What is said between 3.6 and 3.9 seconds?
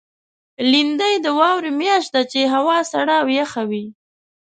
وي.